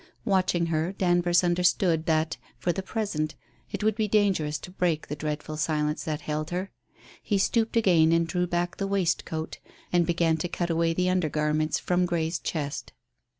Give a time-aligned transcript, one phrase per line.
[0.25, 3.35] Watching her, Danvers understood that, for the present,
[3.71, 6.71] it would be dangerous to break the dreadful silence that held her.
[7.21, 9.59] He stooped again and drew back the waistcoat
[9.93, 12.93] and began to cut away the under garments from Grey's chest.